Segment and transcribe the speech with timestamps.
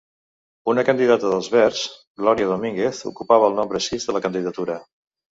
[0.71, 1.83] Una candidata d'Els Verds,
[2.21, 4.79] Glòria Domínguez, ocupava el nombre sis de la candidatura.